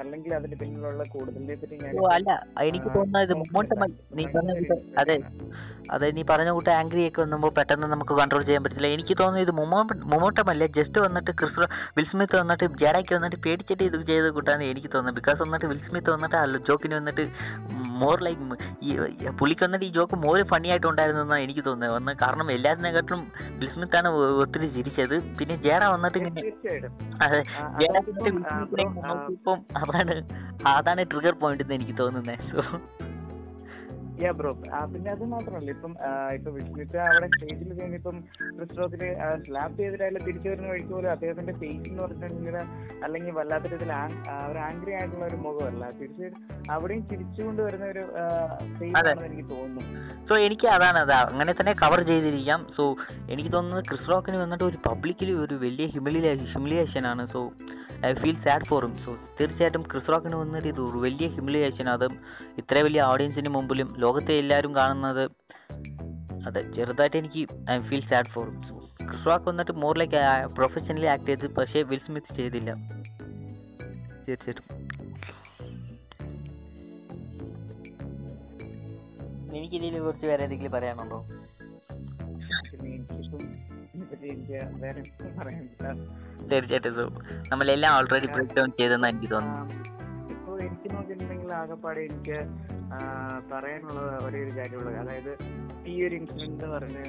[0.00, 2.30] അല്ലെങ്കിൽ അതിന്റെ പിന്നിലുള്ള കൂടുതലിനെ പറ്റി ഞാൻ ഓ അല്ല.
[2.68, 3.32] എനിക്ക് തോന്നുന്നത്
[4.18, 4.52] നീ പറഞ്ഞ
[5.02, 5.16] അതെ.
[5.94, 8.88] അതെ നീ പറഞ്ഞ കൂട്ടം ആംഗ്രി ഒക്കെ വന്നുമ്പോൾ പെട്ടെന്ന് നമുക്ക് കൺട്രോൾ ചെയ്യാൻ പറ്റില്ല.
[8.96, 9.52] എനിക്ക് തോന്നുന്നു ഇത്
[10.12, 10.66] മുമോട്ടമല്ല.
[10.78, 11.66] ജസ്റ്റ് വന്നിട്ട് ക്രിസ്
[11.98, 16.36] വിൽസ്മിത്ത് വന്നിട്ട് ജാഡയ്ക്ക് വന്നിട്ട് പേടിച്ചിട്ട് ഇത് ചെയ്ത് കൂട്ടാന്ന് എനിക്ക് തോന്നുന്നത് ബിക്കോസ് വന്നിട്ട് വിൽസ്മിത്ത് വന്നിട്ട്
[16.68, 17.24] ജോക്കിന് വന്നിട്ട്
[18.02, 18.96] മോർ ലൈക്ക് ഈ
[19.40, 21.94] പുള്ളിക്ക് വന്നിട്ട് ഈ ജോക്ക് മോർ ഫണി ആയിട്ടുണ്ടായിരുന്നു എന്നാണ് എനിക്ക് തോന്നുന്നത്.
[21.96, 23.22] വന്ന് കാരണം എല്ലാത്തിനെക്കാട്ടിലും
[23.60, 24.10] വിൽ സ്മിത്താണ്
[24.44, 25.16] ഒത്തിരി ചിരിച്ചത്.
[25.38, 26.42] പിന്നെ ജേറ വന്നിട്ട് ഇങ്ങനെ
[27.26, 27.40] അതെ
[27.82, 27.96] ജേറ
[29.36, 30.16] ഇപ്പം അതാണ്
[30.76, 32.62] അതാണ് ട്രിഗർ പോയിന്റ് എന്ന് എനിക്ക് തോന്നുന്നത് സോ
[34.22, 34.50] യാ ബ്രോ
[34.92, 35.68] പിന്നെ അത് മാത്രമല്ല.
[35.76, 35.92] ഇപ്പം
[36.36, 38.16] ഇപ്പൊ വിഷ്ണുച്ച അവിടെ സ്റ്റേജിൽ കഴിഞ്ഞിപ്പം
[38.56, 39.08] ക്രിസ് റോക്കിന്
[39.46, 42.56] സ്ലാപ്പ് ചെയ്തിട്ടായാലും തിരിച്ചു വരുന്ന വഴിക്ക് പോലും അദ്ദേഹത്തിന്റെ ഫേസ് എന്ന് പറഞ്ഞിട്ടുണ്ടെങ്കിൽ
[43.06, 43.92] അല്ലെങ്കിൽ വല്ലാത്ത രീതിയിൽ
[44.50, 45.84] ഒരു ആംഗ്രി ആയിട്ടുള്ള ഒരു മുഖമല്ല.
[46.00, 46.28] തിരിച്ച്
[46.76, 48.04] അവിടെയും ചിരിച്ചുകൊണ്ട് വരുന്ന ഒരു
[48.80, 50.04] ഫേസ് എനിക്ക് തോന്നുന്നു.
[50.28, 51.14] സോ എനിക്ക് അതാണ് അത്.
[51.32, 52.60] അങ്ങനെ തന്നെ കവർ ചെയ്തിരിക്കാം.
[52.78, 52.84] സോ
[53.34, 57.22] എനിക്ക് തോന്നുന്നത് ക്രിസ് റോക്കിന് വന്നിട്ട് ഒരു പബ്ലിക്കിൽ ഒരു വലിയ ഹ്യൂമിലിയേ ഹ്യൂമിലിയേഷൻ ആണ്.
[57.34, 57.40] So
[58.06, 62.12] I feel sad for him so തീർച്ചയായിട്ടും ക്രിസ് റോക്കിന് വന്നിട്ട് ഇത് ഒരു വലിയ ഹ്യൂമിലിയേഷൻ അതും
[62.60, 65.24] ഇത്ര വലിയ ഓഡിയൻസിന് മുമ്പിലും ലോകത്തെ എല്ലാവരും കാണുന്നത്
[66.48, 68.46] അതെ ചെറുതായിട്ട് എനിക്ക് I feel sad for
[69.08, 70.20] Chris Rock വന്നിട്ട് മോർ ലൈക്ക്
[70.56, 72.70] പ്രൊഫഷണലി ആക്ട് ചെയ്ത് പക്ഷേ വിൽ സ്മിത്ത് ചെയ്തില്ല.
[74.26, 74.64] തീർച്ചയായിട്ടും
[79.58, 81.18] എനിക്കിതിൽ കുറിച്ച് വേറെ എന്തെങ്കിലും പറയാനുണ്ടോ?
[83.94, 84.56] എനിക്ക്
[86.50, 87.14] തീർച്ചയായിട്ടും
[87.50, 89.74] നമ്മളെല്ലാം ഓൾറെഡി ബ്രേക്ക് ഡൗൺ ചെയ്തെന്നാണ് എനിക്ക് തോന്നുന്നത്.
[90.58, 92.36] ഇപ്പോൾ എനിക്ക് നോക്കിയിട്ടുണ്ടെങ്കിൽ ആകെപ്പാടെ എനിക്ക്
[93.50, 94.96] പറയാനുള്ളത് ഒരേ ഒരു കാര്യമുള്ളത്.
[95.02, 95.32] അതായത്
[95.86, 97.04] ഈ ഒരു ഇൻസിഡന്റ് എന്ന് പറഞ്ഞ്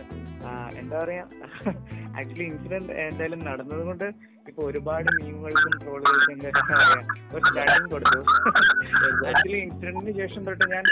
[0.80, 1.24] എന്താ പറയാ
[2.20, 4.06] ആക്ച്വലി ഇൻസിഡന്റ് എന്തായാലും നടന്നത് കൊണ്ട്
[4.50, 6.52] ഇപ്പൊ ഒരുപാട് മീമുകൾക്കും ട്രോളുകൾക്കും എന്താ
[7.92, 8.20] കൊടുത്തു.
[9.32, 10.86] ആക്ച്വലി ഇൻസിഡന്റിന് ശേഷം തൊട്ട് ഞാൻ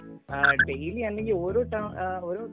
[0.68, 1.62] ഡെയിലി അല്ലെങ്കിൽ ഓരോ
[2.24, 2.44] ഓരോ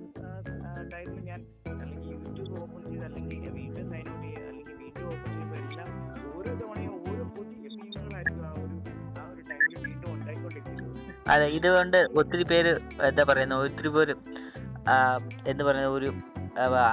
[11.26, 14.96] അതെ ഇതുകൊണ്ട് ഒത്തിരി പേര് എന്താ പറയുന്നത് ഒത്തിരി പേര് എന്ന്
[15.46, 16.08] എന്താ പറയുന്നത് ഒരു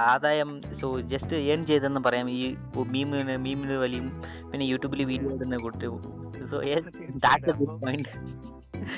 [0.06, 2.28] ആദായം സോ ജസ്റ്റ് ഏൺ ചെയ്തെന്ന് പറയാം.
[2.30, 2.40] ഈ
[2.92, 4.06] മീമിന് മീമിന് വലിയും
[4.50, 5.88] പിന്നെ യൂട്യൂബിൽ വീഡിയോ ഇടുന്ന കുട്ടി.
[6.50, 6.56] So
[7.24, 8.10] that's a good point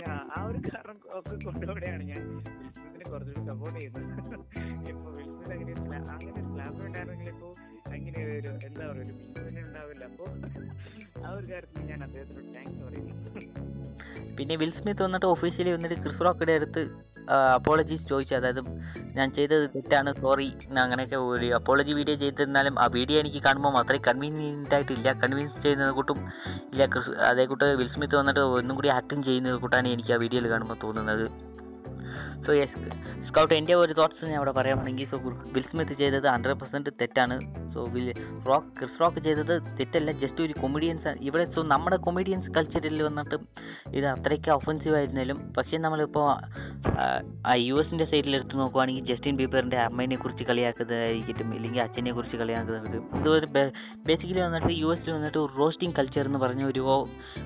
[0.06, 0.14] ആ,
[0.46, 2.20] ഒരു കാരണം ഒക്കെ കൊണ്ടുകൂടെയാണ് ഞാൻ
[2.56, 4.06] വിൽസ്മിത്തിനെ കുറച്ചുകൂടി സപ്പോർട്ട് ചെയ്യുന്നത്.
[4.88, 7.53] ഇപ്പൊ വിൽസ്മിത്ത് അങ്ങനെ ഒരു സ്ലാ- അങ്ങനെ സ്ലാബ് ഉണ്ടായിരുന്നെങ്കിൽ ഇപ്പൊ അങ്ങനെ
[8.50, 10.04] ഒരു എന്താ പറയുക ഒരു മീൻ തന്നെ ഉണ്ടാവില്ല.
[10.10, 10.24] അപ്പോ
[11.26, 13.14] ആ ഒരു കാര്യത്തിൽ ഞാൻ അദ്ദേഹത്തിന് താങ്ക്സ് പറയുന്നു.
[14.38, 16.82] പിന്നെ വിൽ സ്മിത്ത് വന്നിട്ട് ഒഫീഷ്യലി വന്നിട്ട് ക്രിസ് റോക്കിന്റെ അടുത്ത്
[17.58, 18.34] അപ്പോളജീസ് ചോദിച്ചു.
[18.38, 18.60] അതായത്
[19.16, 20.48] ഞാൻ ചെയ്തത് തെറ്റാണ് സോറി
[20.84, 25.08] അങ്ങനെയൊക്കെ ഒരു അപ്പോളജി വീഡിയോ ചെയ്തിരുന്നാലും ആ വീഡിയോ എനിക്ക് കാണുമ്പോൾ അത്രയും കൺവീനിയന്റ് ആയിട്ടില്ല.
[25.22, 26.18] കൺവിൻസ് ചെയ്യുന്നത് കൂട്ടും
[26.72, 26.86] ഇല്ല.
[26.94, 30.78] ക്രിസ് അതേ കൂട്ട് വിൽ സ്മിത്ത് വന്നിട്ട് ഒന്നും കൂടി ആക്ടിങ് ചെയ്യുന്നത് കൂട്ടാണ് എനിക്ക് ആ വീഡിയോയിൽ കാണുമ്പോൾ
[30.86, 31.26] തോന്നുന്നത്.
[32.46, 32.80] സോ യെസ്
[33.28, 35.18] സ്കൗട്ട് എന്റെ ഒരു തോട്ട്സ് ഞാൻ അവിടെ പറയുകയാണെങ്കിൽ സോ
[35.54, 37.36] വിൽ സ്മിത്ത് ചെയ്തത് ഹൺഡ്രഡ് പെർസെന്റ് തെറ്റാണ്.
[37.74, 38.08] So Will
[38.48, 40.10] Rock Chris Rock ചെയ്തത് തെറ്റല്ല.
[40.22, 43.36] ജസ്റ്റ് ഒരു കൊമഡിയൻസ് ഇവിടെ സോ നമ്മുടെ കൊമഡിയൻസ് കൾച്ചറിൽ വന്നിട്ട്
[43.94, 46.28] ഇത് അത്രയ്ക്ക് ഒഫൻസീവ് ആയിരുന്നാലും പക്ഷേ നമ്മളിപ്പോൾ
[47.58, 53.48] യു എസിന്റെ സൈഡിൽ എടുത്ത് നോക്കുവാണെങ്കിൽ ജസ്റ്റിൻ ബീബറിന്റെ അമ്മേനെ കുറിച്ച് കളിയാക്കുന്നതായിരിക്കും ഇല്ലെങ്കിൽ അച്ഛനെ കുറിച്ച് കളിയാക്കുന്നത് ഇതുപോലെ
[54.08, 56.84] ബേസിക്കലി വന്നിട്ട് യു എസിൽ വന്നിട്ട് റോസ്റ്റിംഗ് കൾച്ചർ എന്ന് പറഞ്ഞ ഒരു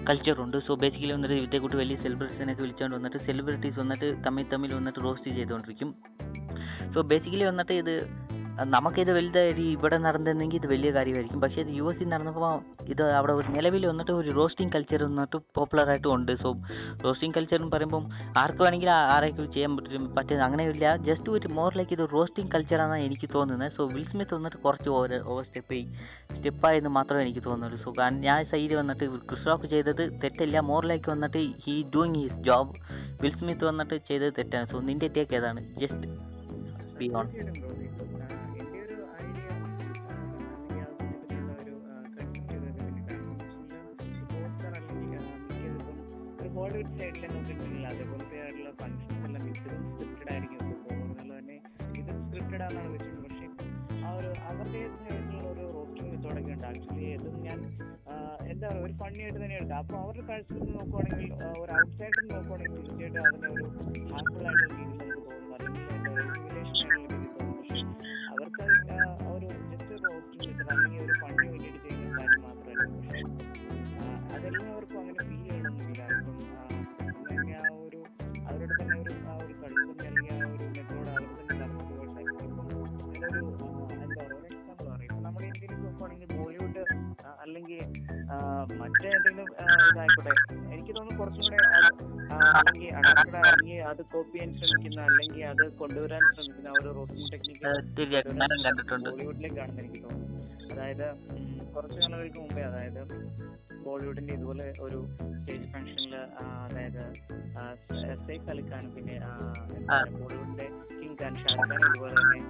[0.09, 5.31] കൾച്ചറുണ്ട് സോ ബേസിക്കലി വന്നിട്ട് ഇതേക്കൂട്ട് വലിയ സെലിബ്രിറ്റീസിനൊക്കെ വിളിച്ചുകൊണ്ട് വന്നിട്ട് സെലിബ്രിറ്റീസ് വന്നിട്ട് തമ്മിൽ തമ്മിൽ വന്നിട്ട് റോസ്റ്റ്
[5.31, 5.91] ചെയ്തുകൊണ്ടിരിക്കും
[6.95, 7.95] സോ ബേസിക്കലി വന്നിട്ട് ഇത്
[8.75, 11.41] നമുക്കിത് വലുതായി ഇവിടെ നടന്നിരുന്നെങ്കിൽ ഇത് വലിയ കാര്യമായിരിക്കും.
[11.41, 12.55] പക്ഷേ ഇത് യു എസിൽ നടന്നപ്പോൾ
[12.93, 16.33] ഇത് അവിടെ ഒരു നിലവിൽ വന്നിട്ട് ഒരു റോസ്റ്റിംഗ് കൾച്ചർ വന്നിട്ട് പോപ്പുലറായിട്ടും ഉണ്ട്.
[16.43, 16.51] സോ
[17.05, 18.05] റോസ്റ്റിംഗ് കൾച്ചർ എന്ന് പറയുമ്പം
[18.43, 23.29] ആർക്ക് വേണമെങ്കിലും ആരെങ്കിലും ചെയ്യാൻ പറ്റും പറ്റുന്നത് അങ്ങനെയില്ല ജസ്റ്റ് ഒരു മോർ ലൈക്ക് ഇത് റോസ്റ്റിംഗ് കൾച്ചറാണെന്നാണ് എനിക്ക്
[23.35, 23.73] തോന്നുന്നത്.
[23.77, 25.81] സോ വിൽ സ്മിത്ത് വന്നിട്ട് കുറച്ച് ഓവർ ഓവർ സ്റ്റെപ്പ്
[26.37, 27.93] സ്റ്റെപ്പായെന്ന് മാത്രമേ എനിക്ക് തോന്നുള്ളൂ സോ
[28.27, 30.59] ഞാൻ സൈഡ് വന്നിട്ട് ക്രിസ്റ്റോഫ് ചെയ്തത് തെറ്റല്ല.
[30.61, 32.75] മോർ ലൈക്ക് വന്നിട്ട് he doing his job
[33.23, 34.69] Will Smith വന്നിട്ട് ചെയ്തത് തെറ്റാണ്.
[34.73, 35.61] സോ നിന്റെ ടേക്ക് ഏതാണ്?
[35.83, 36.09] ജസ്റ്റ്
[37.01, 37.27] ബി ഓൺ
[46.59, 48.97] ഹോളിവുഡ് സൈഡിൽ നോക്കിയിട്ടുണ്ടെങ്കിൽ അതേപോലത്തെ ആയിട്ടുള്ള ഫങ്ഷൻ
[49.27, 50.55] എല്ലാം മിക്കതും സ്ക്രിപ്റ്റഡ് ആയിരിക്കും.
[50.85, 51.57] പോകുന്നത് തന്നെ
[52.01, 53.47] ഇതും സ്ക്രിപ്റ്റഡ് ആണെന്നാണ് വെച്ചത് പക്ഷേ
[54.01, 55.15] ആ ഒരു അവരുടേതായിട്ടുള്ള
[55.53, 57.59] ഒരു റോസ്റ്റിംഗ് മെത്തേഡൊക്കെ ഉണ്ട് ആക്ച്വലി ഇതും ഞാൻ
[58.51, 62.77] എന്താ പറയുക ഒരു ഫണ്ണി ആയിട്ട് തന്നെ എടുക്കാം അപ്പോൾ അവരുടെ കാഴ്ചയിൽ നോക്കുവാണെങ്കിൽ ഒരു ഒരു ഔട്ട്സൈഡിൽ നോക്കുവാണെങ്കിൽ
[62.79, 63.67] തീർച്ചയായിട്ടും അതിനെ ഒരു
[64.13, 65.55] ഹാർഫുൾ ആയിട്ടുള്ള രീതിയിൽ നമുക്ക് തോന്നുന്നു.
[65.59, 66.88] അല്ലെങ്കിൽ
[88.81, 89.49] മറ്റേതെങ്കിലും
[89.87, 90.33] ഇതായിക്കോട്ടെ.
[90.73, 91.59] എനിക്ക് തോന്നുന്നു കുറച്ചും കൂടെ
[92.59, 97.65] അല്ലെങ്കിൽ അഡാപ്റ്റഡ് അല്ലെങ്കിൽ അത് കോപ്പി ചെയ്യാൻ ശ്രമിക്കുന്ന അല്ലെങ്കിൽ അത് കൊണ്ടുവരാൻ ശ്രമിക്കുന്ന ഒരു റോസ്റ്റിംഗ് ടെക്നിക്ക്
[99.05, 100.27] ബോളിവുഡിലേക്ക് കാണുന്ന എനിക്ക് തോന്നുന്നു.
[100.73, 101.07] അതായത്
[101.75, 103.01] കുറച്ച് നാളുകൾക്ക് മുമ്പേ അതായത്
[103.85, 104.99] ബോളിവുഡിന്റെ ഇതുപോലെ ഒരു
[105.33, 106.15] സ്റ്റേജ് ഫംഗ്ഷനിൽ
[106.63, 107.03] അതായത്
[108.27, 109.17] സൈഫ് അലി ഖാനും പിന്നെ
[110.15, 112.41] ബോളിവുഡിന്റെ കിങ് ഖാൻ ഷാരൂഖ് ഖാൻ ഇതുപോലെ തന്നെ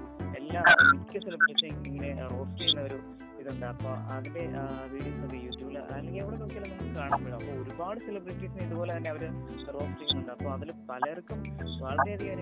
[0.92, 2.98] മിക്ക സെലിബ്രിറ്റീസും ഇങ്ങനെ റോസ്റ്റ് ചെയ്യുന്ന ഒരു
[3.40, 3.66] ഇതുണ്ട്.
[3.66, 4.44] അപ്പൊ അതിന്റെ
[4.92, 9.22] വീഡിയോസ് ഒക്കെ യൂട്യൂബിൽ അല്ലെങ്കിൽ എവിടെ നോക്കിയാലും നമുക്ക് കാണാൻ അപ്പോൾ ഒരുപാട് സെലിബ്രിറ്റീസിനെ ഇതുപോലെ തന്നെ അവർ
[9.76, 10.32] റോസ്റ്റ് ചെയ്യുന്നുണ്ട്.
[10.37, 11.40] അപ്പൊ അതിൽ പലർക്കും
[11.84, 12.32] വളരെയധികം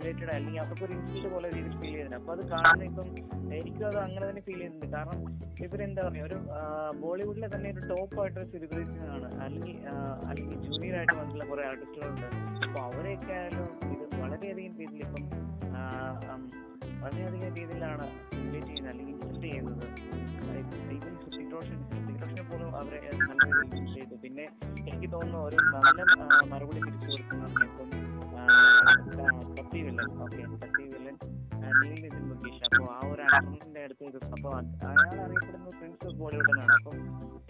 [0.00, 2.16] ഹ്യൂമിലേറ്റഡ് അല്ലെങ്കിൽ അവർക്ക് ഒരു ഇൻസ്റ്റിറ്റ്യൂട്ട് പോലെ രീതിയിൽ ഫീൽ ചെയ്യുന്നുണ്ട്.
[2.20, 3.08] അപ്പൊ അത് കാണുന്ന ഇപ്പം
[3.56, 4.86] എനിക്കും അത് അങ്ങനെ തന്നെ ഫീൽ ചെയ്യുന്നുണ്ട്.
[4.94, 5.18] കാരണം
[5.64, 6.38] ഇവരെന്താ പറയുക ഒരു
[7.02, 9.28] ബോളിവുഡിലെ തന്നെ ഒരു ടോപ്പ് ആയിട്ടൊരു സെലിബ്രിറ്റീസ് ആണ്.
[9.44, 9.74] അല്ലെങ്കിൽ
[10.30, 12.28] അല്ലെങ്കിൽ ജൂനിയർ ആയിട്ട് വന്നിട്ടുള്ള കുറെ ആർട്ടിസ്റ്റുകളുണ്ട്
[12.66, 15.26] അപ്പൊ അവരെയൊക്കെ ആയാലും ഇത് വളരെയധികം രീതിയിൽ ഇപ്പം
[17.02, 19.86] വളരെയധികം രീതിയിലാണ് സിമുലേറ്റ് ചെയ്യുന്നത് അല്ലെങ്കിൽ ഇൻസൾട്ട് ചെയ്യുന്നത്.
[22.50, 24.14] പോലും അവരെ നല്ല രീതിയിൽ ചെയ്തു.
[24.22, 24.44] പിന്നെ
[24.90, 26.00] എനിക്ക് തോന്നുന്നു ഒരു നല്ല
[26.52, 27.46] മറുപടി തിരിച്ചു കൊടുക്കുന്ന
[29.48, 31.16] സത്തി വില്ലൻ ഓക്കെ സത്തി വില്ലൻ
[31.80, 34.04] നീൽ നിതിൻ മുകേഷ് അപ്പോൾ ആ ഒരു ആക്ടറിന്റെ അടുത്ത്
[34.84, 36.74] അയാൾ അറിയപ്പെടുന്ന പ്രിൻസ് ഓഫ് ബോളിവുഡ് എന്നാണ്.
[36.78, 36.96] അപ്പം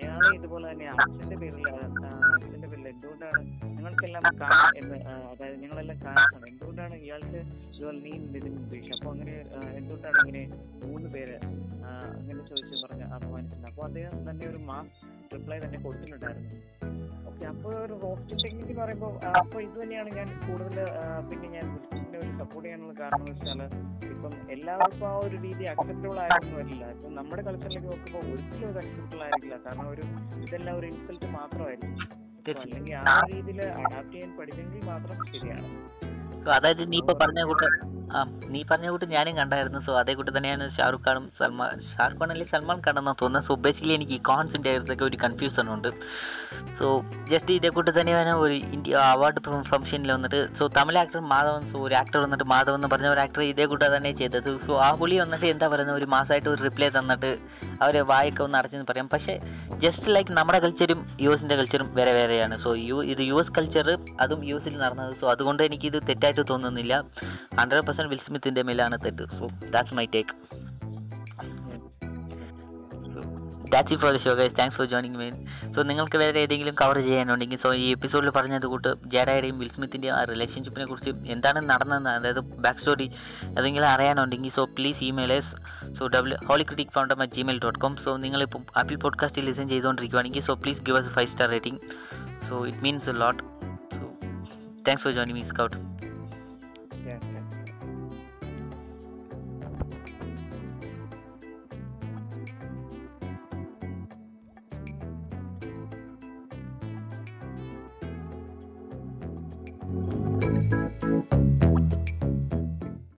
[0.00, 1.66] അയാൾ ഇതുപോലെ തന്നെ അച്ഛന്റെ പേരിൽ
[2.33, 3.40] അച്ഛന്റെ പേരിൽ എന്തുകൊണ്ടാണ്
[3.81, 4.25] ഞങ്ങൾക്കെല്ലാം
[5.33, 6.43] അതായത് ഞങ്ങളെല്ലാം കാണാം.
[6.51, 7.38] എന്തുകൊണ്ടാണ് ഇയാൾക്ക്
[7.75, 9.35] ഇതുപോലെ നീ നിതിൻ മുകേഷ് അപ്പൊ അങ്ങനെ
[9.79, 10.43] എന്തുകൊണ്ടാണ് ഇങ്ങനെ
[10.85, 11.37] മൂന്ന് പേര്
[12.19, 13.66] അങ്ങനെ ചോദിച്ചു പറഞ്ഞ അപമാനിച്ചത്?
[13.71, 16.51] അപ്പൊ അദ്ദേഹം തന്നെ ഒരു മാസ് റിപ്ലൈ തന്നെ കൊടുത്തിട്ടുണ്ടായിരുന്നു.
[17.31, 20.79] ഓക്കെ അപ്പോൾ ഒരു റോസ്റ്റ് ടെക്നിക്ക് പറയുമ്പോൾ അപ്പോൾ ഇത് തന്നെയാണ് ഞാൻ കൂടുതൽ
[21.31, 23.61] പിന്നെ ഞാൻ വിൽസണിനെ ഒരു സപ്പോർട്ട് ചെയ്യാനുള്ള കാരണം എന്ന് വെച്ചാൽ
[24.14, 29.23] ഇപ്പം എല്ലാവർക്കും ആ ഒരു രീതി അക്സെപ്റ്റബിൾ ആയിരുന്നു വരില്ല ഇപ്പം നമ്മുടെ കൾച്ചറിലേക്ക് നോക്കുമ്പോൾ ഒരിക്കലും അത് അക്സെപ്റ്റബിൾ
[29.27, 29.59] ആയിരിക്കില്ല.
[29.66, 30.05] കാരണം ഒരു
[30.47, 31.95] ഇതെല്ലാം ഒരു ഇൻസൾട്ട് മാത്രമായിരിക്കും.
[32.14, 35.68] അപ്പൊ അല്ലെങ്കിൽ ആ രീതിയിൽ അഡാപ്റ്റ് ചെയ്യാൻ പഠിച്ചെങ്കിൽ മാത്രം ശരിയാണ്.
[36.44, 37.66] സോ അതായത് നീ ഇപ്പൊ പറഞ്ഞ കൂട്ട്
[38.16, 38.20] ആ
[38.53, 39.81] നീ പറഞ്ഞ കൂട്ട് ഞാനും കണ്ടായിരുന്നു.
[39.87, 43.94] സോ അതേ കൂട്ട് തന്നെയാണ് ഷാറുഖ് ഖാനും സൽമാൻ ഷാറുഖ് ഖാൻ അല്ലെങ്കിൽ സൽമാൻ ഖാൻ തോന്നുന്നത് സോ ബേസിക്കലി
[43.94, 45.90] എനിക്ക് കോൺസിന്റെ ഒക്കെ ഒരു കൺഫ്യൂഷൻ ഉണ്ട്.
[46.79, 46.87] സോ
[47.31, 51.95] ജസ്റ്റ് ഇതേ തന്നെ തന്നെയാണ് ഒരു ഇന്ത്യ അവാർഡ് ഫംഗ്ഷനിൽ വന്നിട്ട് so Tamil actor Madhavan so ഒരു
[51.95, 54.59] ആക്ടർ വന്നിട്ട് മാധവൻ എന്ന് പറഞ്ഞ ഒരു ആക്ടർ ഇതേ കൂട്ട തന്നെ ചെയ്തത്.
[54.67, 55.97] സോ ആ പുള്ളി വന്നിട്ട് എന്താ പറയുന്നത്?
[55.97, 57.31] ഒരു മാസമായിട്ട് ഒരു റിപ്ലൈ തന്നിട്ട്
[57.83, 59.09] അവരെ വായൊക്കെ ഒന്ന് അടച്ചെന്ന് പറയാം.
[59.13, 59.39] പക്ഷേ
[59.85, 62.63] ജസ്റ്റ് ലൈക്ക് നമ്മുടെ കൾച്ചറും യു എസിന്റെ കൾച്ചറും വേറെ വേറെയാണ്.
[62.65, 65.15] സോ യു ഇത് യു എസ് കൾച്ചർ അതും യു എസിൽ നടന്നത്.
[65.21, 67.03] സോ അതുകൊണ്ട് എനിക്കിത് തെറ്റായിട്ട് തോന്നുന്നില്ല.
[67.61, 69.27] ഹൺഡ്രഡ് പെർസെന്റ് വിൽസ്മിത്തിന്റെ മേലാണ് തെറ്റ്.
[69.39, 70.35] So that's my take
[73.73, 74.53] that's for the show guys.
[74.59, 75.35] Thanks for joining mean
[75.74, 80.24] so നിങ്ങൾക്ക് വേറെ ഏതെങ്കിലും കവർ ചെയ്യാനുണ്ടെങ്കിൽ സോ ഈ എപ്പിസോഡിൽ പറഞ്ഞത് കൂട്ട് ജഡയുടെയും വിൽ സ്മിത്തിന്റെയും ആ
[80.24, 83.06] റിലേഷൻഷിപ്പിനെ കുറിച്ച് എന്താണ് നടന്നതെന്ന് അതായത് ബാക്ക് സ്റ്റോറി
[83.59, 85.52] അതെങ്കിലും അറിയാനുണ്ടെങ്കിൽ so please email us
[85.98, 90.44] so W Holy critic founder at Gmail dot com so നിങ്ങളിപ്പോൾ ആപ്പിൾ പോഡ്കാസ്റ്റിൽ listen ചെയ്തുകൊണ്ടിരിക്കുകയാണെങ്കിൽ
[90.44, 91.80] so please give us five star rating
[92.48, 93.42] so it means a lot
[93.92, 94.04] so
[94.87, 95.89] thanks for joining me Scout